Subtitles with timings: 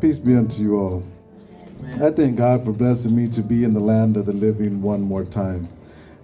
[0.00, 1.02] Peace be unto you all.
[1.80, 2.02] Amen.
[2.02, 5.02] I thank God for blessing me to be in the land of the living one
[5.02, 5.68] more time.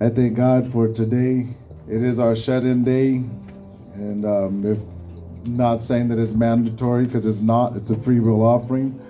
[0.01, 1.49] I thank God for today.
[1.89, 3.25] It is our shut in day.
[3.95, 4.79] And um, if
[5.49, 9.01] not saying that it's mandatory, because it's not, it's a free will offering.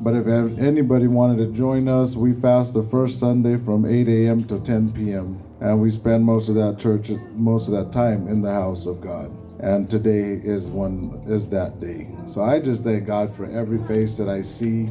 [0.00, 4.44] But if anybody wanted to join us, we fast the first Sunday from 8 a.m.
[4.44, 5.42] to 10 p.m.
[5.60, 9.00] And we spend most of that church, most of that time in the house of
[9.00, 12.08] God and today is one is that day.
[12.26, 14.90] So I just thank God for every face that I see,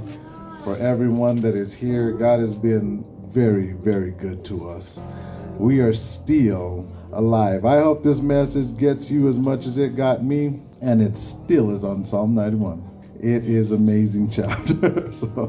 [0.64, 2.14] for everyone that is here.
[2.14, 5.02] God has been very, very good to us.
[5.58, 7.66] We are still alive.
[7.66, 11.72] I hope this message gets you as much as it got me, and it still
[11.72, 12.82] is on Psalm 91.
[13.20, 15.12] It is amazing chapter.
[15.12, 15.48] so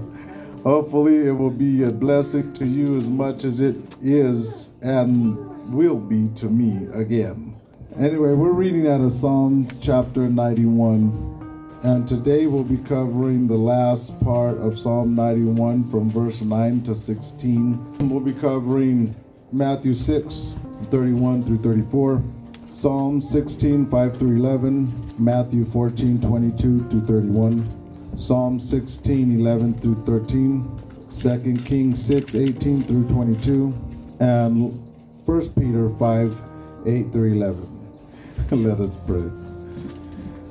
[0.65, 5.37] hopefully it will be a blessing to you as much as it is and
[5.73, 7.55] will be to me again.
[7.99, 14.19] Anyway, we're reading out of Psalms chapter 91, and today we'll be covering the last
[14.25, 18.09] part of Psalm 91 from verse 9 to 16.
[18.09, 19.15] We'll be covering
[19.53, 20.55] Matthew 6,
[20.85, 22.23] 31 through 34,
[22.67, 30.83] Psalm 16, 5 through 11, Matthew 14, 22 to 31, Psalm 16, 11 through 13,
[31.11, 33.67] 2 Kings 6, 18 through 22,
[34.19, 34.73] and
[35.27, 36.43] 1 Peter 5,
[36.87, 37.72] 8 through 11.
[38.53, 39.31] Let us pray.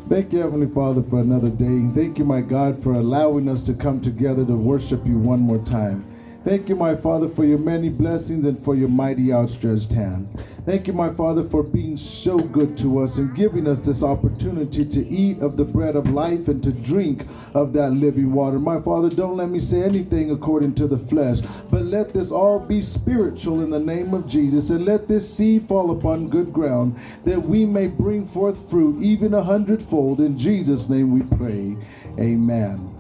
[0.10, 1.88] Thank you, Heavenly Father, for another day.
[1.94, 5.60] Thank you, my God, for allowing us to come together to worship you one more
[5.60, 6.04] time.
[6.44, 10.28] Thank you, my Father, for your many blessings and for your mighty outstretched hand.
[10.66, 14.84] Thank you, my Father, for being so good to us and giving us this opportunity
[14.84, 18.58] to eat of the bread of life and to drink of that living water.
[18.58, 22.60] My Father, don't let me say anything according to the flesh, but let this all
[22.60, 26.98] be spiritual in the name of Jesus and let this seed fall upon good ground
[27.24, 30.20] that we may bring forth fruit even a hundredfold.
[30.20, 31.78] In Jesus' name we pray.
[32.20, 32.91] Amen.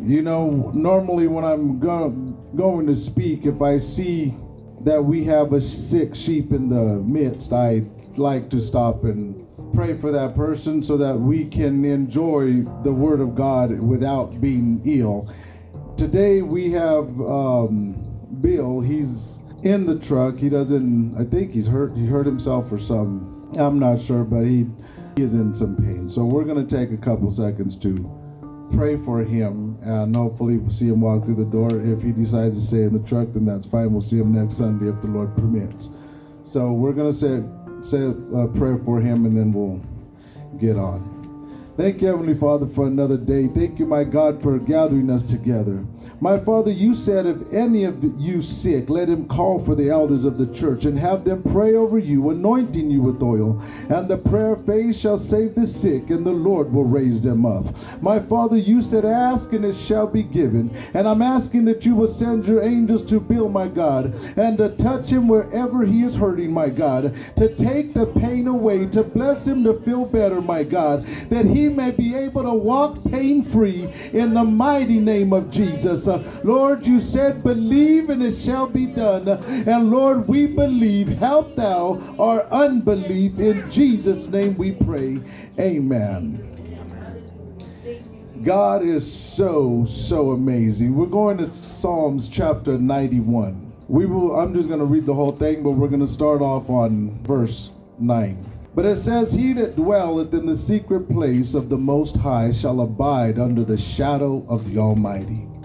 [0.00, 2.10] You know, normally when I'm go-
[2.56, 4.34] going to speak, if I see
[4.80, 7.84] that we have a sick sheep in the midst, I
[8.16, 13.20] like to stop and pray for that person so that we can enjoy the Word
[13.20, 15.32] of God without being ill.
[15.96, 17.94] Today we have um,
[18.40, 18.80] Bill.
[18.80, 20.38] He's in the truck.
[20.38, 21.16] He doesn't.
[21.16, 21.96] I think he's hurt.
[21.96, 23.52] He hurt himself or some.
[23.56, 24.66] I'm not sure, but he,
[25.16, 26.08] he is in some pain.
[26.10, 28.23] So we're gonna take a couple seconds to
[28.74, 31.80] pray for him, and hopefully we'll see him walk through the door.
[31.80, 33.92] If he decides to stay in the truck, then that's fine.
[33.92, 35.90] We'll see him next Sunday if the Lord permits.
[36.42, 37.42] So we're gonna say
[37.80, 39.80] say a prayer for him, and then we'll
[40.58, 41.12] get on.
[41.76, 43.48] Thank you, Heavenly Father, for another day.
[43.48, 45.84] Thank you, my God, for gathering us together.
[46.24, 50.24] My Father, you said if any of you sick, let him call for the elders
[50.24, 53.60] of the church and have them pray over you, anointing you with oil.
[53.90, 57.44] And the prayer of faith shall save the sick, and the Lord will raise them
[57.44, 57.66] up.
[58.00, 60.74] My Father, you said, Ask and it shall be given.
[60.94, 64.70] And I'm asking that you will send your angels to Bill, my God, and to
[64.70, 69.46] touch him wherever he is hurting, my God, to take the pain away, to bless
[69.46, 73.92] him to feel better, my God, that he may be able to walk pain free
[74.14, 76.13] in the mighty name of Jesus.
[76.44, 79.28] Lord, you said, believe and it shall be done.
[79.28, 81.08] And Lord, we believe.
[81.08, 83.38] Help thou our unbelief.
[83.38, 85.20] In Jesus' name we pray.
[85.58, 86.50] Amen.
[88.42, 90.94] God is so, so amazing.
[90.94, 93.72] We're going to Psalms chapter 91.
[93.88, 96.42] We will, I'm just going to read the whole thing, but we're going to start
[96.42, 98.44] off on verse 9.
[98.74, 102.80] But it says, He that dwelleth in the secret place of the Most High shall
[102.80, 105.46] abide under the shadow of the Almighty.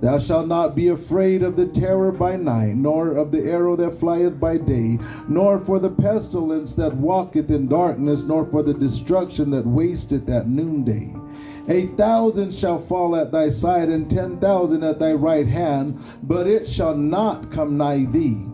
[0.00, 3.94] Thou shalt not be afraid of the terror by night, nor of the arrow that
[3.94, 4.98] flieth by day,
[5.28, 10.48] nor for the pestilence that walketh in darkness, nor for the destruction that wasteth at
[10.48, 11.12] noonday.
[11.68, 16.46] A thousand shall fall at thy side, and ten thousand at thy right hand, but
[16.46, 18.46] it shall not come nigh thee.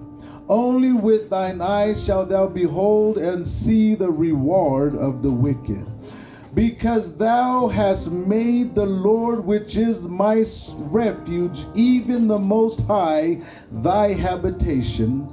[0.48, 5.86] Only with thine eyes shalt thou behold and see the reward of the wicked.
[6.54, 10.44] Because thou hast made the Lord, which is my
[10.76, 13.40] refuge, even the Most High,
[13.72, 15.28] thy habitation.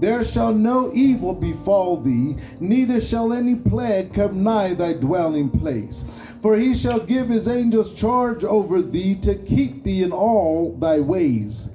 [0.00, 6.32] There shall no evil befall thee, neither shall any plague come nigh thy dwelling place.
[6.42, 10.98] For he shall give his angels charge over thee to keep thee in all thy
[10.98, 11.70] ways.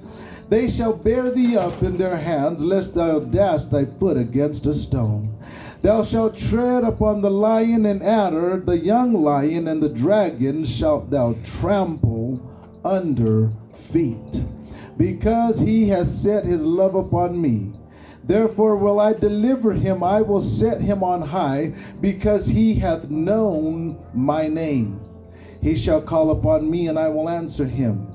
[0.50, 4.74] They shall bear thee up in their hands, lest thou dash thy foot against a
[4.74, 5.39] stone.
[5.82, 11.10] Thou shalt tread upon the lion and adder, the young lion and the dragon shalt
[11.10, 12.42] thou trample
[12.84, 14.44] under feet.
[14.98, 17.72] Because he hath set his love upon me.
[18.24, 23.98] Therefore will I deliver him, I will set him on high, because he hath known
[24.14, 25.00] my name.
[25.62, 28.08] He shall call upon me, and I will answer him.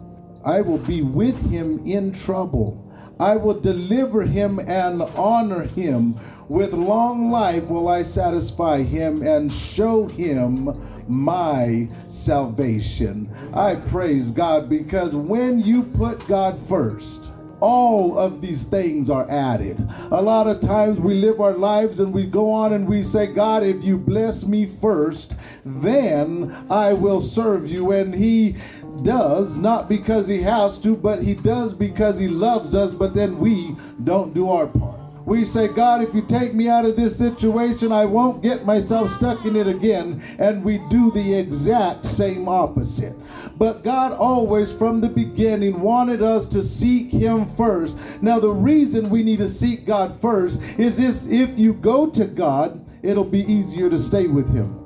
[0.45, 2.84] I will be with him in trouble.
[3.21, 6.17] I will deliver him and honor him.
[6.49, 10.77] With long life will I satisfy him and show him
[11.09, 13.31] my salvation.
[13.55, 19.79] I praise God because when you put God first, all of these things are added.
[20.11, 23.27] A lot of times we live our lives and we go on and we say,
[23.27, 25.35] God, if you bless me first,
[25.65, 27.93] then I will serve you.
[27.93, 28.57] And He
[29.03, 33.39] does, not because He has to, but He does because He loves us, but then
[33.39, 35.01] we don't do our part.
[35.27, 39.09] We say, God, if you take me out of this situation, I won't get myself
[39.09, 40.23] stuck in it again.
[40.39, 43.17] And we do the exact same opposite.
[43.57, 48.23] But God always, from the beginning, wanted us to seek Him first.
[48.23, 52.27] Now, the reason we need to seek God first is this if you go to
[52.27, 54.81] God, it'll be easier to stay with Him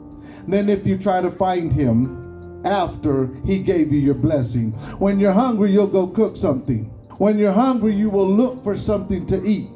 [0.47, 2.28] than if you try to find Him
[2.69, 4.73] after He gave you your blessing.
[4.99, 6.85] When you're hungry, you'll go cook something.
[7.19, 9.69] When you're hungry, you will look for something to eat.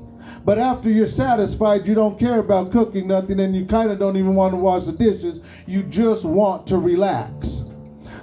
[0.44, 4.16] But after you're satisfied, you don't care about cooking nothing and you kind of don't
[4.16, 5.40] even want to wash the dishes.
[5.66, 7.64] You just want to relax.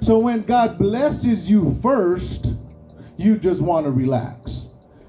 [0.01, 2.53] So when God blesses you first,
[3.17, 4.67] you just want to relax.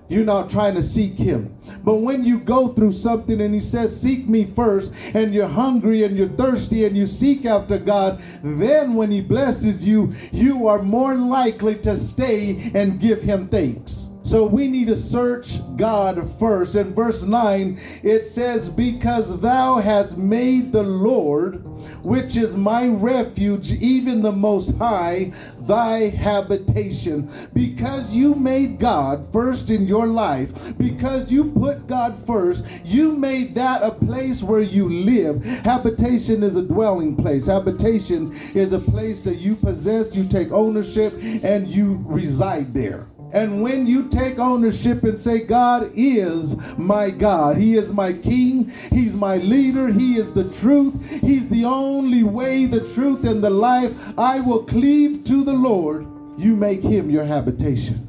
[0.09, 1.56] You're not trying to seek Him.
[1.85, 6.05] But when you go through something and He says, Seek me first, and you're hungry
[6.05, 10.82] and you're thirsty and you seek after God, then when He blesses you, you are
[10.82, 14.10] more likely to stay and give Him thanks.
[14.31, 16.77] So we need to search God first.
[16.77, 21.65] In verse 9, it says, Because thou hast made the Lord,
[22.05, 27.29] which is my refuge, even the Most High, thy habitation.
[27.53, 33.56] Because you made God first in your life, because you put God first, you made
[33.56, 35.44] that a place where you live.
[35.44, 41.15] Habitation is a dwelling place, habitation is a place that you possess, you take ownership,
[41.43, 43.10] and you reside there.
[43.32, 48.71] And when you take ownership and say, God is my God, He is my King,
[48.91, 53.51] He's my leader, He is the truth, He's the only way, the truth, and the
[53.51, 56.06] life, I will cleave to the Lord.
[56.39, 58.08] You make Him your habitation,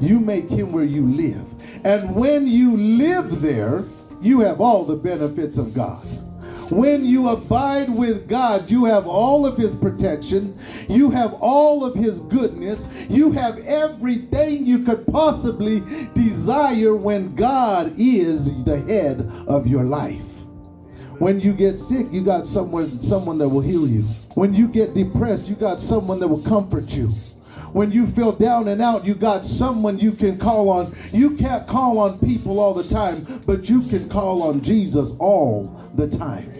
[0.00, 1.54] you make Him where you live.
[1.84, 3.84] And when you live there,
[4.20, 6.04] you have all the benefits of God.
[6.70, 10.56] When you abide with God, you have all of His protection,
[10.88, 15.82] you have all of His goodness, you have everything you could possibly
[16.14, 20.36] desire when God is the head of your life.
[21.18, 24.02] When you get sick, you got someone, someone that will heal you.
[24.34, 27.12] When you get depressed, you got someone that will comfort you
[27.72, 30.94] when you feel down and out, you got someone you can call on.
[31.12, 35.90] You can't call on people all the time, but you can call on Jesus all
[35.94, 36.52] the time.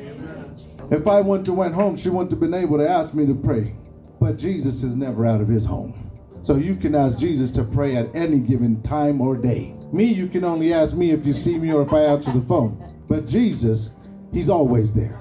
[0.90, 3.34] If I went to went home, she wouldn't have been able to ask me to
[3.34, 3.74] pray.
[4.20, 6.10] But Jesus is never out of his home.
[6.42, 9.74] So you can ask Jesus to pray at any given time or day.
[9.92, 12.40] Me, you can only ask me if you see me or if I answer the
[12.40, 13.02] phone.
[13.08, 13.92] But Jesus,
[14.32, 15.19] he's always there.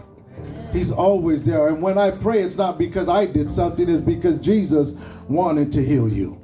[0.71, 1.67] He's always there.
[1.67, 4.93] And when I pray, it's not because I did something, it's because Jesus
[5.27, 6.39] wanted to heal you.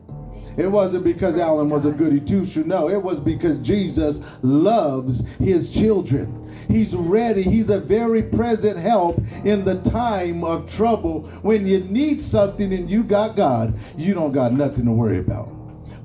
[0.58, 2.64] It wasn't because Alan was a goody two shoe.
[2.64, 6.42] No, it was because Jesus loves his children.
[6.68, 7.44] He's ready.
[7.44, 11.24] He's a very present help in the time of trouble.
[11.42, 15.52] When you need something and you got God, you don't got nothing to worry about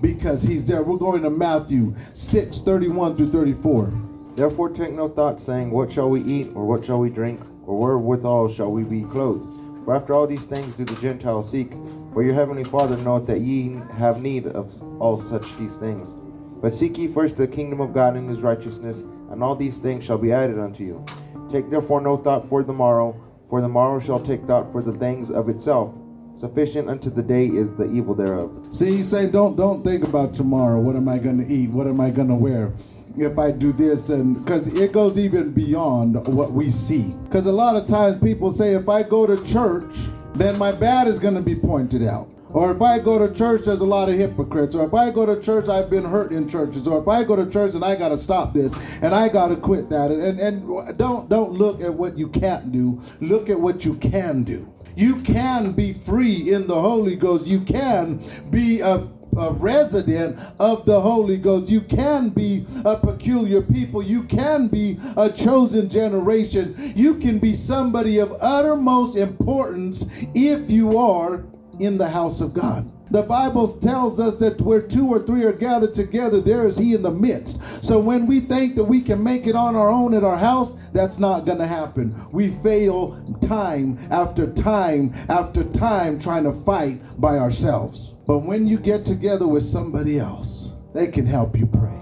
[0.00, 0.82] because He's there.
[0.82, 3.92] We're going to Matthew 6 31 through 34.
[4.36, 7.78] Therefore, take no thought, saying, What shall we eat, or what shall we drink, or
[7.78, 9.54] wherewithal shall we be clothed?
[9.84, 11.72] For after all these things do the Gentiles seek.
[12.12, 16.14] For your heavenly Father knoweth that ye have need of all such these things.
[16.60, 20.04] But seek ye first the kingdom of God and his righteousness, and all these things
[20.04, 21.04] shall be added unto you.
[21.48, 23.14] Take therefore no thought for the morrow,
[23.48, 25.94] for the morrow shall take thought for the things of itself.
[26.34, 28.66] Sufficient unto the day is the evil thereof.
[28.70, 30.80] See, he say, don't don't think about tomorrow.
[30.80, 31.70] What am I going to eat?
[31.70, 32.72] What am I going to wear?
[33.16, 37.14] If I do this, and because it goes even beyond what we see.
[37.24, 39.94] Because a lot of times people say, if I go to church,
[40.34, 42.28] then my bad is going to be pointed out.
[42.52, 44.74] Or if I go to church, there's a lot of hypocrites.
[44.74, 46.88] Or if I go to church, I've been hurt in churches.
[46.88, 49.48] Or if I go to church and I got to stop this and I got
[49.48, 50.10] to quit that.
[50.10, 53.00] And, and, and don't don't look at what you can't do.
[53.20, 54.72] Look at what you can do.
[54.96, 57.46] You can be free in the Holy Ghost.
[57.46, 59.08] You can be a
[59.40, 61.70] a resident of the Holy Ghost.
[61.70, 64.02] You can be a peculiar people.
[64.02, 66.92] You can be a chosen generation.
[66.94, 71.44] You can be somebody of uttermost importance if you are
[71.78, 72.90] in the house of God.
[73.10, 76.94] The Bible tells us that where two or three are gathered together, there is He
[76.94, 77.84] in the midst.
[77.84, 80.74] So when we think that we can make it on our own at our house,
[80.92, 82.14] that's not going to happen.
[82.30, 88.14] We fail time after time after time trying to fight by ourselves.
[88.30, 92.00] But when you get together with somebody else, they can help you pray.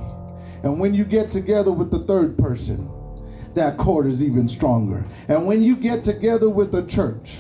[0.63, 2.87] And when you get together with the third person,
[3.55, 5.07] that cord is even stronger.
[5.27, 7.39] And when you get together with the church,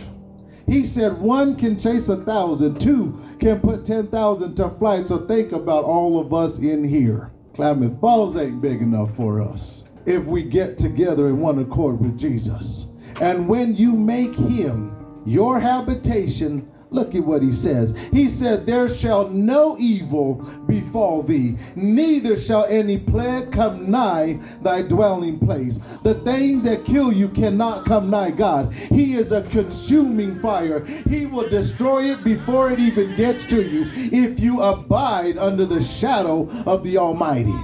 [0.66, 5.06] he said one can chase a thousand, two can put 10,000 to flight.
[5.06, 7.30] So think about all of us in here.
[7.52, 12.18] Klamath Falls ain't big enough for us if we get together in one accord with
[12.18, 12.86] Jesus.
[13.20, 17.96] And when you make him your habitation, Look at what he says.
[18.12, 24.82] He said, There shall no evil befall thee, neither shall any plague come nigh thy
[24.82, 25.78] dwelling place.
[26.02, 28.72] The things that kill you cannot come nigh God.
[28.72, 30.84] He is a consuming fire.
[31.08, 35.80] He will destroy it before it even gets to you if you abide under the
[35.80, 37.54] shadow of the Almighty.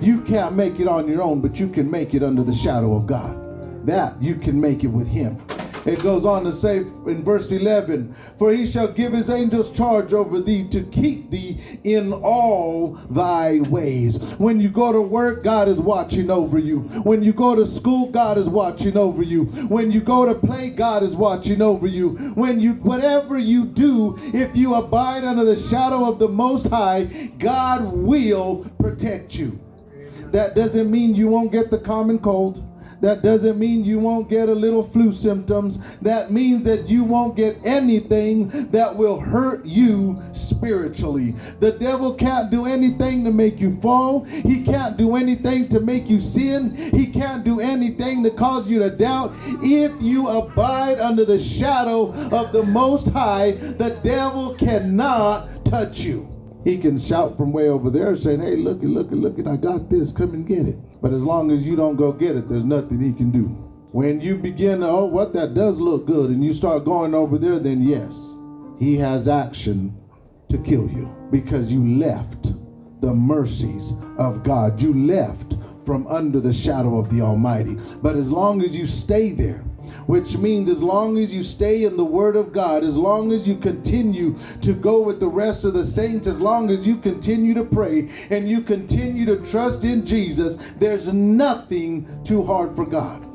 [0.00, 2.96] You can't make it on your own, but you can make it under the shadow
[2.96, 3.86] of God.
[3.86, 5.38] That you can make it with Him.
[5.86, 10.12] It goes on to say in verse 11, For he shall give his angels charge
[10.12, 14.34] over thee to keep thee in all thy ways.
[14.34, 16.80] When you go to work, God is watching over you.
[17.02, 19.46] When you go to school, God is watching over you.
[19.68, 22.10] When you go to play, God is watching over you.
[22.34, 27.04] When you, whatever you do, if you abide under the shadow of the Most High,
[27.38, 29.58] God will protect you.
[30.30, 32.69] That doesn't mean you won't get the common cold.
[33.00, 35.78] That doesn't mean you won't get a little flu symptoms.
[35.98, 41.34] That means that you won't get anything that will hurt you spiritually.
[41.60, 44.24] The devil can't do anything to make you fall.
[44.24, 46.74] He can't do anything to make you sin.
[46.74, 49.32] He can't do anything to cause you to doubt.
[49.62, 56.39] If you abide under the shadow of the Most High, the devil cannot touch you.
[56.64, 60.12] He can shout from way over there saying, Hey, look, look, look, I got this.
[60.12, 60.76] Come and get it.
[61.00, 63.46] But as long as you don't go get it, there's nothing he can do.
[63.92, 67.38] When you begin to, oh, what that does look good, and you start going over
[67.38, 68.36] there, then yes,
[68.78, 69.96] he has action
[70.48, 72.52] to kill you because you left
[73.00, 74.80] the mercies of God.
[74.80, 77.76] You left from under the shadow of the Almighty.
[78.02, 79.64] But as long as you stay there,
[80.06, 83.46] which means as long as you stay in the Word of God, as long as
[83.46, 87.54] you continue to go with the rest of the saints, as long as you continue
[87.54, 93.26] to pray and you continue to trust in Jesus, there's nothing too hard for God.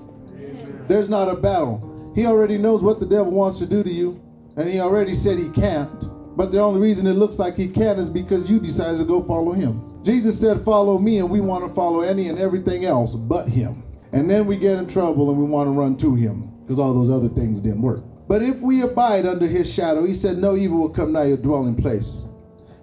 [0.87, 2.11] There's not a battle.
[2.15, 4.21] He already knows what the devil wants to do to you,
[4.55, 6.05] and he already said he can't.
[6.37, 9.23] But the only reason it looks like he can is because you decided to go
[9.23, 10.03] follow him.
[10.03, 13.84] Jesus said, Follow me, and we want to follow any and everything else but him.
[14.15, 16.93] And then we get in trouble and we want to run to him because all
[16.93, 18.01] those other things didn't work.
[18.29, 21.37] But if we abide under his shadow, he said, No evil will come nigh your
[21.37, 22.25] dwelling place.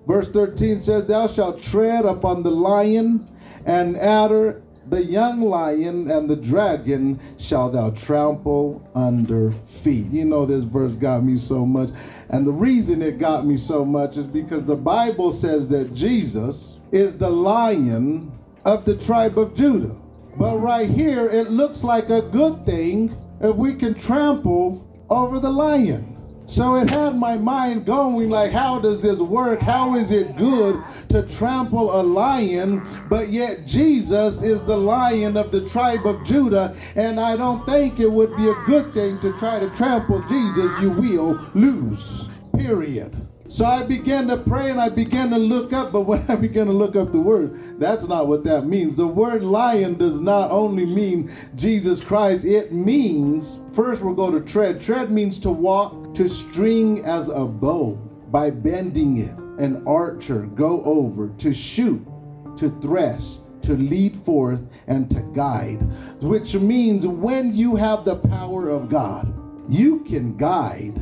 [0.07, 3.31] Verse 13 says, Thou shalt tread upon the lion
[3.65, 10.11] and adder, the young lion and the dragon shalt thou trample under feet.
[10.11, 11.89] You know, this verse got me so much.
[12.29, 16.79] And the reason it got me so much is because the Bible says that Jesus
[16.91, 19.97] is the lion of the tribe of Judah.
[20.37, 25.51] But right here, it looks like a good thing if we can trample over the
[25.51, 26.09] lion.
[26.47, 29.61] So it had my mind going like, how does this work?
[29.61, 35.53] How is it good to trample a lion, but yet Jesus is the lion of
[35.53, 39.39] the tribe of Judah, and I don't think it would be a good thing to
[39.39, 40.81] try to trample Jesus.
[40.81, 42.29] You will lose.
[42.57, 43.29] Period.
[43.53, 46.65] So I began to pray and I began to look up, but when I began
[46.69, 48.95] to look up the word, that's not what that means.
[48.95, 54.41] The word lion does not only mean Jesus Christ, it means, first we'll go to
[54.41, 54.81] tread.
[54.81, 57.97] Tread means to walk, to string as a bow
[58.31, 59.37] by bending it.
[59.63, 62.03] An archer go over, to shoot,
[62.57, 65.83] to thresh, to lead forth, and to guide,
[66.23, 69.31] which means when you have the power of God,
[69.71, 70.97] you can guide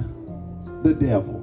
[0.83, 1.40] the devil.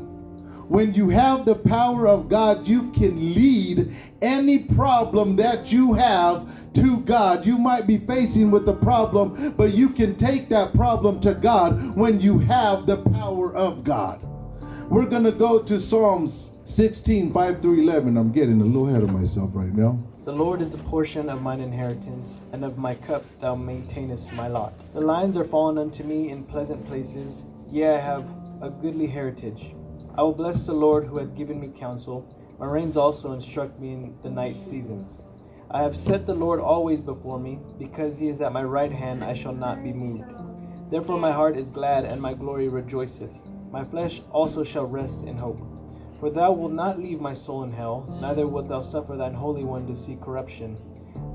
[0.68, 6.74] When you have the power of God, you can lead any problem that you have
[6.74, 7.46] to God.
[7.46, 11.96] You might be facing with the problem, but you can take that problem to God
[11.96, 14.20] when you have the power of God.
[14.90, 18.18] We're going to go to Psalms 16, 5 through 11.
[18.18, 19.98] I'm getting a little ahead of myself right now.
[20.26, 24.50] The Lord is a portion of mine inheritance, and of my cup thou maintainest my
[24.50, 24.74] lot.
[24.94, 28.26] The lines are fallen unto me in pleasant places, yea, I have
[28.62, 29.74] a goodly heritage.
[30.18, 32.28] I will bless the Lord who hath given me counsel.
[32.58, 35.22] My reins also instruct me in the night seasons.
[35.70, 39.24] I have set the Lord always before me, because he is at my right hand,
[39.24, 40.34] I shall not be moved.
[40.90, 43.30] Therefore my heart is glad, and my glory rejoiceth.
[43.72, 45.62] My flesh also shall rest in hope.
[46.20, 49.64] For thou wilt not leave my soul in hell, neither wilt thou suffer thine Holy
[49.64, 50.78] One to see corruption.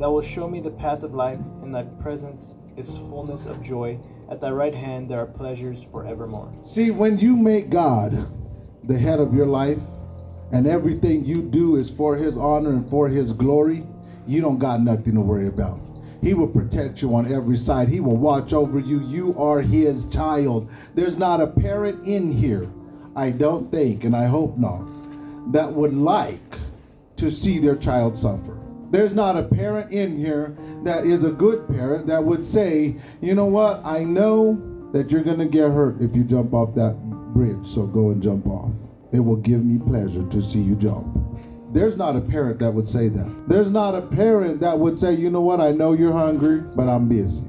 [0.00, 4.00] Thou wilt show me the path of life, in thy presence is fullness of joy.
[4.28, 6.52] At thy right hand there are pleasures forevermore.
[6.62, 8.26] See, when you make God
[8.84, 9.82] the head of your life
[10.52, 13.84] and everything you do is for his honor and for his glory,
[14.26, 15.80] you don't got nothing to worry about.
[16.20, 17.88] He will protect you on every side.
[17.88, 19.00] He will watch over you.
[19.00, 20.70] You are his child.
[20.94, 22.70] There's not a parent in here,
[23.16, 24.86] I don't think, and I hope not,
[25.52, 26.58] that would like
[27.16, 28.58] to see their child suffer.
[28.90, 33.34] There's not a parent in here that is a good parent that would say, you
[33.34, 37.11] know what, I know that you're going to get hurt if you jump off that
[37.34, 38.72] bridge, so go and jump off.
[39.12, 41.06] It will give me pleasure to see you jump.
[41.72, 43.44] There's not a parent that would say that.
[43.48, 46.88] There's not a parent that would say, you know what, I know you're hungry, but
[46.88, 47.44] I'm busy.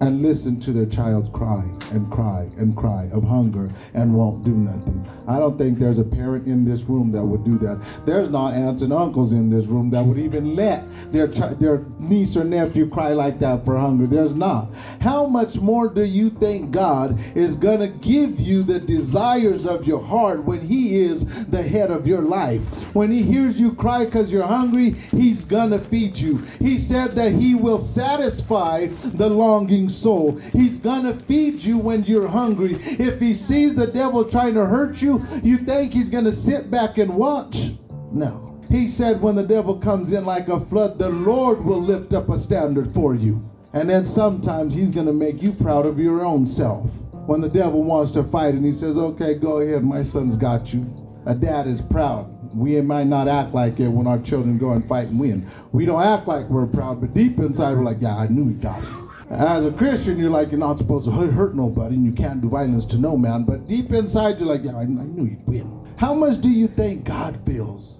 [0.00, 4.54] And listen to their child cry and cry and cry of hunger and won't do
[4.54, 5.06] nothing.
[5.28, 7.82] I don't think there's a parent in this room that would do that.
[8.04, 12.36] There's not aunts and uncles in this room that would even let their their niece
[12.36, 14.06] or nephew cry like that for hunger.
[14.06, 14.72] There's not.
[15.00, 19.86] How much more do you think God is going to give you the desires of
[19.86, 22.94] your heart when he is the head of your life?
[22.94, 26.36] When he hears you cry cuz you're hungry, he's going to feed you.
[26.58, 30.38] He said that he will satisfy the longing soul.
[30.52, 32.76] He's going to feed you when you're hungry.
[32.80, 36.70] If he sees the devil trying to hurt you, you think he's going to sit
[36.70, 37.70] back and watch?
[38.12, 38.60] No.
[38.68, 42.28] He said, when the devil comes in like a flood, the Lord will lift up
[42.28, 43.42] a standard for you.
[43.72, 46.90] And then sometimes he's going to make you proud of your own self.
[47.12, 50.72] When the devil wants to fight and he says, okay, go ahead, my son's got
[50.72, 50.84] you.
[51.26, 52.32] A dad is proud.
[52.54, 55.46] We might not act like it when our children go and fight and win.
[55.72, 58.54] We don't act like we're proud, but deep inside we're like, yeah, I knew he
[58.54, 58.88] got it.
[59.28, 62.48] As a Christian, you're like, you're not supposed to hurt, nobody and you can't do
[62.48, 63.42] violence to no man.
[63.42, 65.94] But deep inside, you're like, yeah, I, knew he'd win.
[65.98, 67.98] How much do you think God feels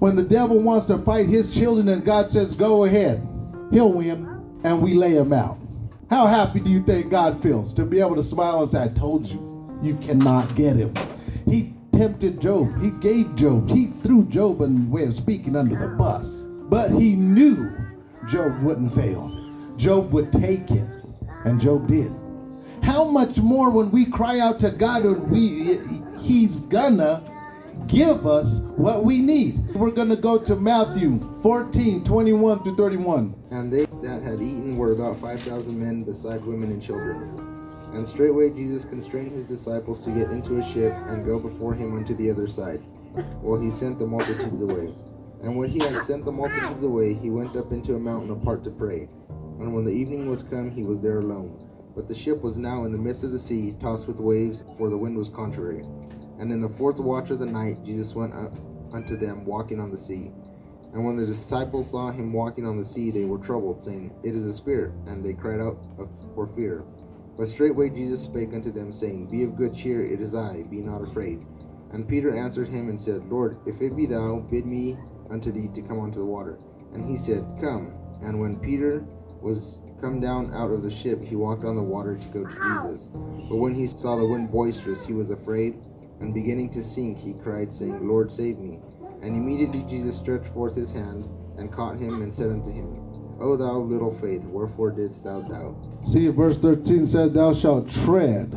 [0.00, 3.26] when the devil wants to fight his children and God says, go ahead?
[3.70, 5.58] He'll win and we lay him out.
[6.10, 8.88] How happy do you think God feels to be able to smile and say, I
[8.88, 10.92] told you, you cannot get him?
[11.44, 12.80] He tempted Job.
[12.80, 13.68] He gave Job.
[13.68, 16.44] He threw Job in way of speaking under the bus.
[16.44, 17.70] But he knew
[18.28, 19.45] Job wouldn't fail.
[19.76, 20.86] Job would take it.
[21.44, 22.12] And Job did.
[22.82, 25.78] How much more when we cry out to God and we
[26.22, 27.22] he's gonna
[27.86, 29.58] give us what we need.
[29.74, 33.34] We're gonna go to Matthew 14, 21 through 31.
[33.50, 37.42] And they that had eaten were about five thousand men, beside women and children.
[37.92, 41.96] And straightway Jesus constrained his disciples to get into a ship and go before him
[41.96, 42.80] unto the other side,
[43.40, 44.92] while he sent the multitudes away.
[45.42, 48.64] And when he had sent the multitudes away, he went up into a mountain apart
[48.64, 49.08] to pray.
[49.58, 51.62] And when the evening was come, he was there alone.
[51.94, 54.90] But the ship was now in the midst of the sea, tossed with waves, for
[54.90, 55.84] the wind was contrary.
[56.38, 58.54] And in the fourth watch of the night, Jesus went up
[58.92, 60.30] unto them, walking on the sea.
[60.92, 64.34] And when the disciples saw him walking on the sea, they were troubled, saying, It
[64.34, 64.92] is a spirit.
[65.06, 65.78] And they cried out
[66.34, 66.84] for fear.
[67.36, 70.80] But straightway Jesus spake unto them, saying, Be of good cheer, it is I, be
[70.80, 71.44] not afraid.
[71.92, 74.96] And Peter answered him and said, Lord, if it be thou, bid me
[75.30, 76.58] unto thee to come unto the water.
[76.92, 77.92] And he said, Come.
[78.22, 79.06] And when Peter
[79.40, 82.54] was come down out of the ship, he walked on the water to go to
[82.54, 83.08] Jesus.
[83.48, 85.78] But when he saw the wind boisterous, he was afraid,
[86.20, 88.78] and beginning to sink, he cried, saying, Lord, save me.
[89.22, 93.02] And immediately Jesus stretched forth his hand, and caught him, and said unto him,
[93.40, 95.76] O thou little faith, wherefore didst thou doubt?
[96.02, 98.50] See, verse 13 says, Thou shalt tread.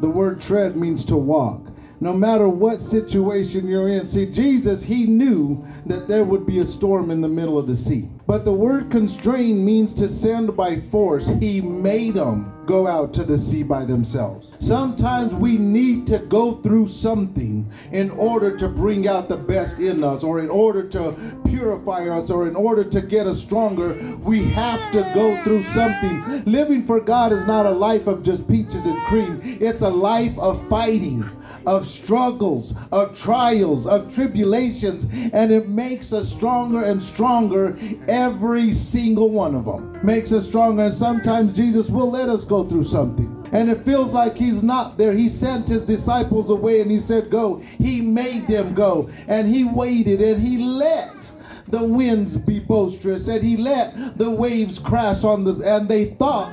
[0.00, 1.71] The word tread means to walk.
[2.02, 4.06] No matter what situation you're in.
[4.06, 7.76] See, Jesus, he knew that there would be a storm in the middle of the
[7.76, 8.08] sea.
[8.26, 11.28] But the word constrain means to send by force.
[11.28, 14.56] He made them go out to the sea by themselves.
[14.58, 20.02] Sometimes we need to go through something in order to bring out the best in
[20.02, 23.94] us, or in order to purify us, or in order to get us stronger.
[24.22, 26.44] We have to go through something.
[26.44, 30.38] Living for God is not a life of just peaches and cream, it's a life
[30.38, 31.28] of fighting
[31.66, 37.76] of struggles, of trials, of tribulations, and it makes us stronger and stronger.
[38.08, 40.84] Every single one of them makes us stronger.
[40.84, 43.38] And sometimes Jesus will let us go through something.
[43.52, 45.12] And it feels like he's not there.
[45.12, 47.58] He sent his disciples away and he said, Go.
[47.58, 49.10] He made them go.
[49.28, 51.32] And he waited and he let
[51.68, 56.52] the winds be boisterous and he let the waves crash on the and they thought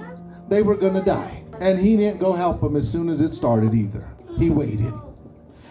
[0.50, 1.44] they were gonna die.
[1.60, 4.10] And he didn't go help them as soon as it started either.
[4.40, 4.94] He waited.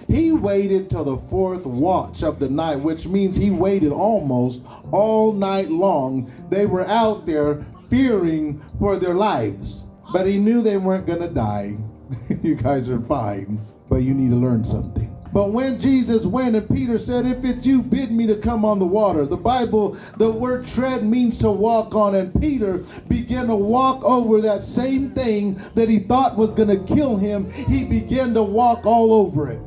[0.08, 5.32] He waited till the fourth watch of the night, which means he waited almost all
[5.32, 6.30] night long.
[6.50, 11.28] They were out there fearing for their lives, but he knew they weren't going to
[11.28, 11.78] die.
[12.42, 15.17] you guys are fine, but you need to learn something.
[15.38, 18.80] But when Jesus went and Peter said, If it's you, bid me to come on
[18.80, 19.24] the water.
[19.24, 22.16] The Bible, the word tread means to walk on.
[22.16, 26.92] And Peter began to walk over that same thing that he thought was going to
[26.92, 27.48] kill him.
[27.52, 29.60] He began to walk all over it.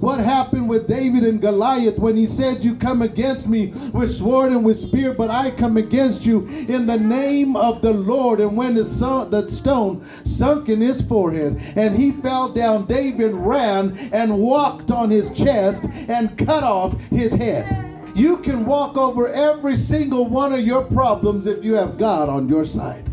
[0.00, 4.50] What happened with David and Goliath when he said, You come against me with sword
[4.50, 8.40] and with spear, but I come against you in the name of the Lord.
[8.40, 8.82] And when the,
[9.30, 15.10] the stone sunk in his forehead and he fell down, David ran and walked on
[15.10, 18.00] his chest and cut off his head.
[18.14, 22.48] You can walk over every single one of your problems if you have God on
[22.48, 23.06] your side.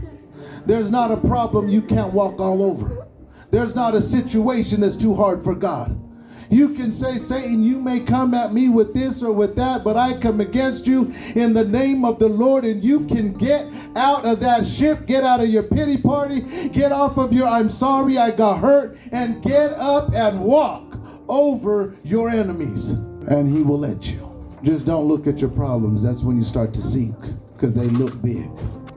[0.65, 3.07] There's not a problem you can't walk all over.
[3.51, 6.06] There's not a situation that's too hard for God.
[6.49, 9.97] You can say, Satan, you may come at me with this or with that, but
[9.97, 14.25] I come against you in the name of the Lord, and you can get out
[14.25, 18.17] of that ship, get out of your pity party, get off of your I'm sorry
[18.17, 24.11] I got hurt, and get up and walk over your enemies, and He will let
[24.11, 24.23] you.
[24.63, 26.01] Just don't look at your problems.
[26.01, 27.15] That's when you start to sink
[27.53, 28.49] because they look big.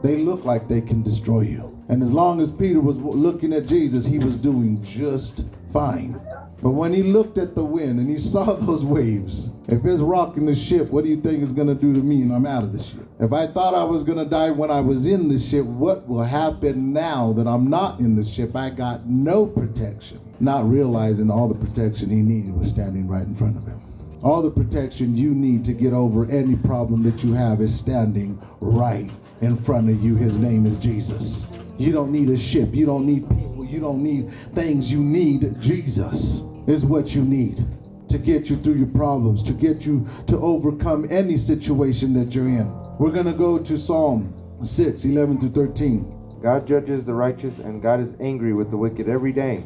[0.03, 1.77] They look like they can destroy you.
[1.89, 6.21] And as long as Peter was looking at Jesus, he was doing just fine.
[6.63, 10.47] But when he looked at the wind and he saw those waves, if it's rocking
[10.47, 12.65] the ship, what do you think it's going to do to me when I'm out
[12.65, 13.07] of the ship?
[13.19, 16.09] If I thought I was going to die when I was in the ship, what
[16.09, 18.57] will happen now that I'm not in the ship?
[18.57, 20.21] I got no protection.
[20.41, 23.81] Not realizing all the protection he needed was standing right in front of him.
[24.23, 28.41] All the protection you need to get over any problem that you have is standing
[28.61, 30.17] right in front of you.
[30.17, 31.47] His name is Jesus.
[31.79, 32.75] You don't need a ship.
[32.75, 33.65] You don't need people.
[33.65, 34.93] You don't need things.
[34.93, 36.41] You need Jesus,
[36.71, 37.65] is what you need
[38.09, 42.49] to get you through your problems, to get you to overcome any situation that you're
[42.49, 42.73] in.
[42.99, 46.39] We're going to go to Psalm 6 11 through 13.
[46.43, 49.63] God judges the righteous, and God is angry with the wicked every day.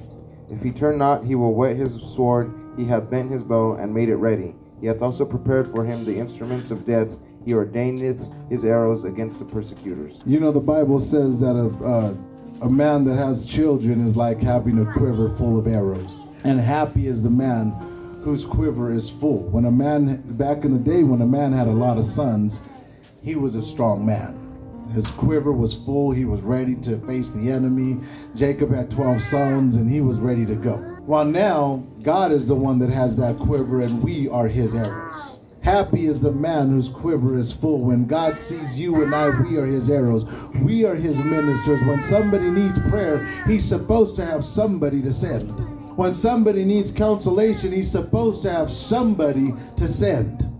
[0.50, 2.52] If he turn not, he will whet his sword.
[2.76, 4.54] He hath bent his bow and made it ready.
[4.80, 7.08] He hath also prepared for him the instruments of death.
[7.44, 10.20] He ordaineth his arrows against the persecutors.
[10.26, 12.14] You know, the Bible says that a, uh,
[12.62, 16.23] a man that has children is like having a quiver full of arrows.
[16.44, 17.70] And happy is the man
[18.22, 19.48] whose quiver is full.
[19.48, 22.68] When a man, back in the day, when a man had a lot of sons,
[23.22, 24.40] he was a strong man.
[24.92, 26.12] His quiver was full.
[26.12, 27.98] He was ready to face the enemy.
[28.34, 30.76] Jacob had 12 sons and he was ready to go.
[31.06, 35.38] While now, God is the one that has that quiver and we are his arrows.
[35.62, 37.80] Happy is the man whose quiver is full.
[37.80, 40.26] When God sees you and I, we are his arrows.
[40.62, 41.82] We are his ministers.
[41.84, 45.73] When somebody needs prayer, he's supposed to have somebody to send.
[45.96, 50.50] When somebody needs consolation, he's supposed to have somebody to send.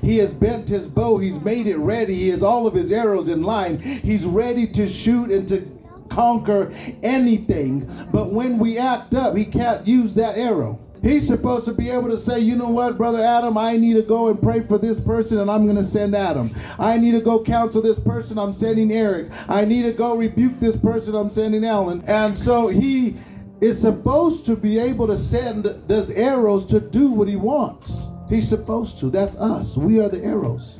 [0.00, 3.28] He has bent his bow, he's made it ready, he has all of his arrows
[3.28, 3.78] in line.
[3.78, 5.66] He's ready to shoot and to
[6.08, 6.72] conquer
[7.02, 7.88] anything.
[8.12, 10.78] But when we act up, he can't use that arrow.
[11.02, 14.02] He's supposed to be able to say, you know what, Brother Adam, I need to
[14.02, 16.50] go and pray for this person and I'm going to send Adam.
[16.78, 19.28] I need to go counsel this person, I'm sending Eric.
[19.48, 22.02] I need to go rebuke this person, I'm sending Alan.
[22.06, 23.16] And so he
[23.60, 28.06] is supposed to be able to send those arrows to do what he wants.
[28.28, 29.10] He's supposed to.
[29.10, 29.76] That's us.
[29.76, 30.78] We are the arrows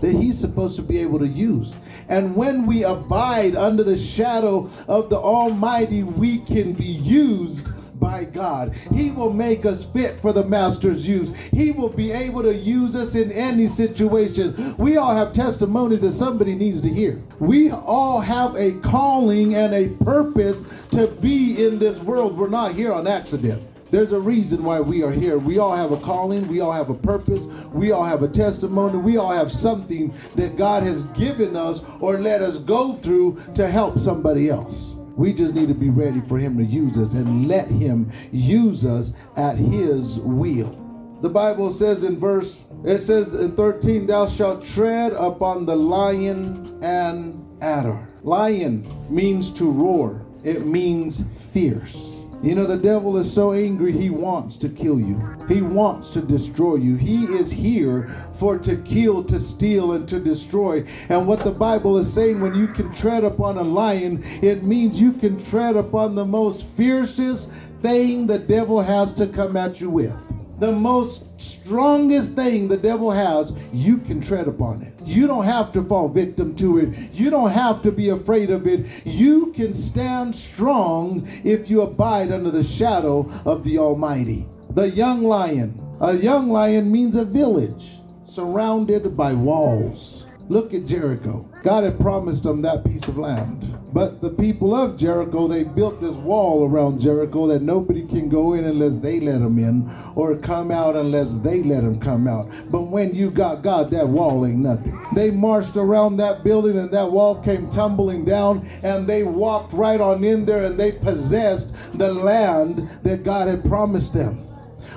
[0.00, 1.76] that he's supposed to be able to use.
[2.08, 8.24] And when we abide under the shadow of the Almighty, we can be used by
[8.24, 8.74] God.
[8.92, 11.34] He will make us fit for the master's use.
[11.34, 14.76] He will be able to use us in any situation.
[14.76, 17.22] We all have testimonies that somebody needs to hear.
[17.38, 22.36] We all have a calling and a purpose to be in this world.
[22.36, 23.62] We're not here on accident.
[23.90, 25.38] There's a reason why we are here.
[25.38, 28.98] We all have a calling, we all have a purpose, we all have a testimony,
[28.98, 33.66] we all have something that God has given us or let us go through to
[33.66, 34.93] help somebody else.
[35.16, 38.84] We just need to be ready for Him to use us and let Him use
[38.84, 40.80] us at His will.
[41.20, 46.82] The Bible says in verse, it says in 13, Thou shalt tread upon the lion
[46.82, 48.10] and adder.
[48.22, 52.13] Lion means to roar, it means fierce.
[52.44, 55.34] You know, the devil is so angry, he wants to kill you.
[55.48, 56.96] He wants to destroy you.
[56.96, 60.84] He is here for to kill, to steal, and to destroy.
[61.08, 65.00] And what the Bible is saying, when you can tread upon a lion, it means
[65.00, 69.88] you can tread upon the most fiercest thing the devil has to come at you
[69.88, 70.14] with
[70.58, 74.92] the most strongest thing the devil has, you can tread upon it.
[75.04, 77.12] You don't have to fall victim to it.
[77.12, 78.86] You don't have to be afraid of it.
[79.04, 84.46] You can stand strong if you abide under the shadow of the Almighty.
[84.70, 85.80] The young lion.
[86.00, 90.26] A young lion means a village surrounded by walls.
[90.48, 91.48] Look at Jericho.
[91.62, 93.78] God had promised them that piece of land.
[93.94, 98.54] But the people of Jericho, they built this wall around Jericho that nobody can go
[98.54, 102.50] in unless they let them in, or come out unless they let them come out.
[102.72, 105.00] But when you got God, that wall ain't nothing.
[105.14, 110.00] They marched around that building and that wall came tumbling down, and they walked right
[110.00, 114.44] on in there and they possessed the land that God had promised them.